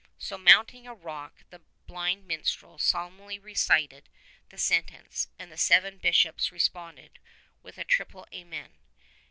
[0.17, 4.09] So mounting a rock the blind minstrel solemnly recited
[4.49, 7.19] the sentence and the seven Bishops responded
[7.61, 8.79] with a triple Amen.